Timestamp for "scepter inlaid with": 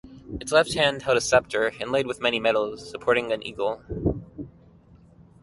1.21-2.19